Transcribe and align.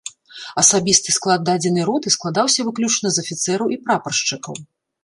Асабісты 0.61 1.13
склад 1.17 1.45
дадзенай 1.51 1.83
роты 1.91 2.07
складаўся 2.17 2.59
выключна 2.71 3.07
з 3.15 3.27
афіцэраў 3.27 3.67
і 3.79 3.83
прапаршчыкаў. 3.85 4.55